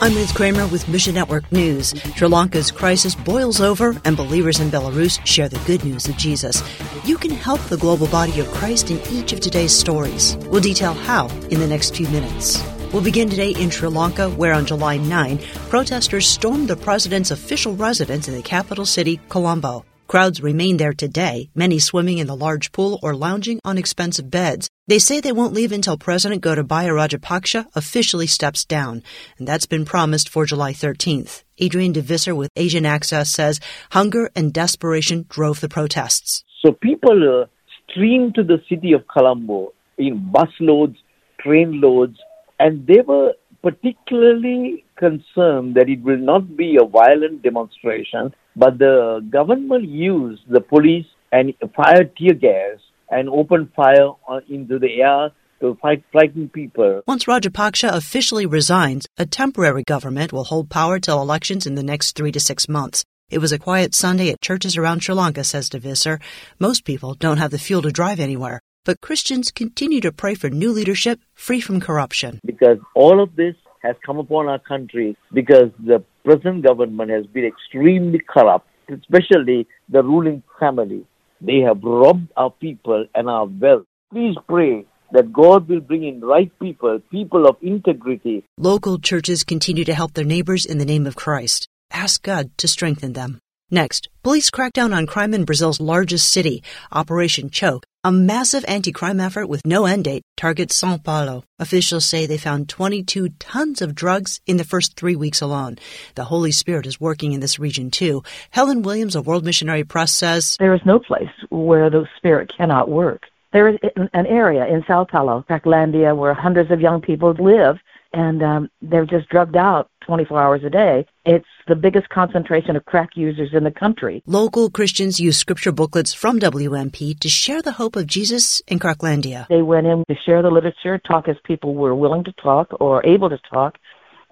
[0.00, 1.92] I'm Ruth Kramer with Mission Network News.
[2.14, 6.62] Sri Lanka's crisis boils over, and believers in Belarus share the good news of Jesus.
[7.04, 10.36] You can help the global body of Christ in each of today's stories.
[10.50, 12.62] We'll detail how in the next few minutes.
[12.92, 17.74] We'll begin today in Sri Lanka, where on July 9, protesters stormed the president's official
[17.74, 19.84] residence in the capital city, Colombo.
[20.08, 24.70] Crowds remain there today, many swimming in the large pool or lounging on expensive beds.
[24.86, 29.02] They say they won't leave until President Gotabaya Rajapaksa officially steps down,
[29.38, 31.42] and that's been promised for July 13th.
[31.58, 36.42] Adrian DeVisser with Asian Access says hunger and desperation drove the protests.
[36.64, 37.46] So people uh,
[37.90, 40.96] streamed to the city of Colombo in busloads,
[41.38, 42.16] train loads,
[42.58, 49.24] and they were particularly concerned that it will not be a violent demonstration, but the
[49.30, 54.10] government used the police and fired tear gas and opened fire
[54.48, 55.30] into the air
[55.60, 57.02] to fight frighten people.
[57.06, 62.16] Once Rajapaksa officially resigns, a temporary government will hold power till elections in the next
[62.16, 63.04] three to six months.
[63.30, 66.20] It was a quiet Sunday at churches around Sri Lanka, says DeVisser.
[66.58, 70.48] Most people don't have the fuel to drive anywhere, but Christians continue to pray for
[70.48, 72.40] new leadership free from corruption.
[72.44, 77.44] Because all of this has come upon our country because the present government has been
[77.44, 81.04] extremely corrupt, especially the ruling family.
[81.40, 83.84] They have robbed our people and our wealth.
[84.12, 88.44] Please pray that God will bring in right people, people of integrity.
[88.58, 91.68] Local churches continue to help their neighbors in the name of Christ.
[91.90, 93.40] Ask God to strengthen them.
[93.70, 96.62] Next, police crack down on crime in Brazil's largest city.
[96.90, 101.44] Operation Choke, a massive anti crime effort with no end date, targets Sao Paulo.
[101.58, 105.76] Officials say they found 22 tons of drugs in the first three weeks alone.
[106.14, 108.22] The Holy Spirit is working in this region too.
[108.48, 112.88] Helen Williams of World Missionary Press says There is no place where the Spirit cannot
[112.88, 113.24] work.
[113.52, 113.78] There is
[114.14, 117.76] an area in Sao Paulo, Cracklandia, where hundreds of young people live
[118.12, 121.06] and um, they're just drugged out 24 hours a day.
[121.26, 124.22] It's the biggest concentration of crack users in the country.
[124.26, 129.46] Local Christians use scripture booklets from WMP to share the hope of Jesus in Cracklandia.
[129.48, 133.04] They went in to share the literature, talk as people were willing to talk or
[133.06, 133.78] able to talk.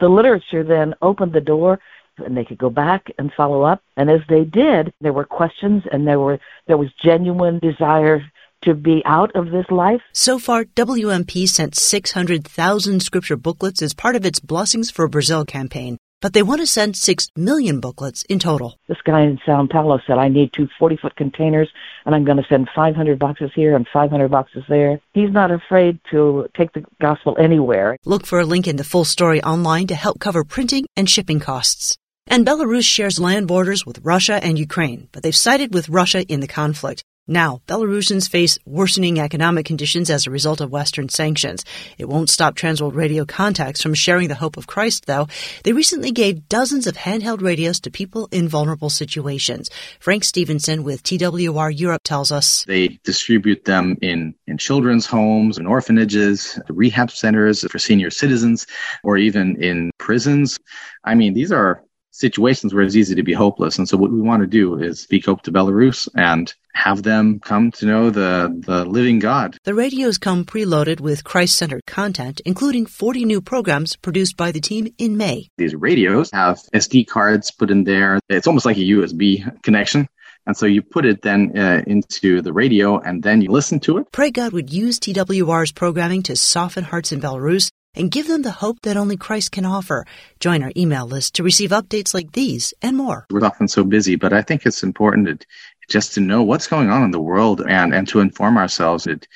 [0.01, 1.79] The literature then opened the door
[2.19, 3.83] and they could go back and follow up.
[3.97, 8.23] And as they did, there were questions and there were there was genuine desire
[8.67, 10.03] to be out of this life.
[10.13, 15.99] So far, WMP sent 600,000 scripture booklets as part of its Blessings for Brazil campaign.
[16.23, 18.79] But they want to send 6 million booklets in total.
[18.89, 21.69] This guy in Sao Paulo said, I need two 40 foot containers,
[22.05, 24.99] and I'm going to send 500 boxes here and 500 boxes there.
[25.13, 27.99] He's not afraid to take the gospel anywhere.
[28.07, 31.39] Look for a link in the full story online to help cover printing and shipping
[31.39, 31.99] costs.
[32.27, 36.41] And Belarus shares land borders with Russia and Ukraine, but they've sided with Russia in
[36.41, 37.05] the conflict.
[37.29, 41.65] Now, Belarusians face worsening economic conditions as a result of Western sanctions.
[41.99, 45.27] It won't stop Transworld Radio contacts from sharing the hope of Christ, though.
[45.65, 49.71] They recently gave dozens of handheld radios to people in vulnerable situations.
[49.99, 55.67] Frank Stevenson with TWR Europe tells us they distribute them in, in children's homes, in
[55.67, 58.69] orphanages, rehab centers for senior citizens,
[59.03, 60.61] or even in prisons.
[61.03, 61.83] I mean, these are
[62.17, 63.79] situations where it's easy to be hopeless.
[63.79, 67.41] And so what we want to do is speak hope to Belarus and have them
[67.41, 69.57] come to know the, the living God.
[69.65, 74.61] The radios come preloaded with Christ centered content, including 40 new programs produced by the
[74.61, 75.49] team in May.
[75.57, 78.21] These radios have SD cards put in there.
[78.29, 80.09] It's almost like a USB connection.
[80.47, 83.99] And so you put it then uh, into the radio and then you listen to
[83.99, 84.13] it.
[84.13, 88.51] Pray God would use TWR's programming to soften hearts in Belarus and give them the
[88.51, 90.05] hope that only Christ can offer.
[90.39, 93.27] Join our email list to receive updates like these and more.
[93.31, 95.47] We're often so busy, but I think it's important to,
[95.89, 99.07] just to know what's going on in the world and, and to inform ourselves.
[99.07, 99.27] It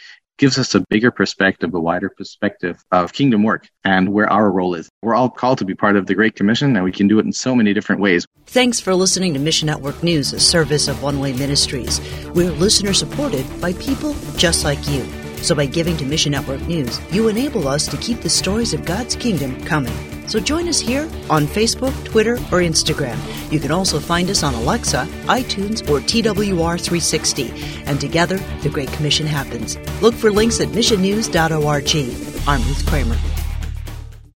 [0.40, 4.74] gives us a bigger perspective, a wider perspective of kingdom work and where our role
[4.74, 4.88] is.
[5.02, 7.26] We're all called to be part of the Great Commission, and we can do it
[7.26, 8.26] in so many different ways.
[8.46, 12.00] Thanks for listening to Mission Network News, a service of One Way Ministries.
[12.34, 15.06] We're listener supported by people just like you.
[15.42, 18.84] So by giving to Mission Network News, you enable us to keep the stories of
[18.84, 19.92] God's kingdom coming.
[20.28, 23.18] So join us here on Facebook, Twitter, or Instagram.
[23.50, 27.86] You can also find us on Alexa, iTunes, or TWR360.
[27.86, 29.76] And together, the Great Commission happens.
[30.00, 32.48] Look for links at missionnews.org.
[32.48, 33.39] I'm Ruth Kramer.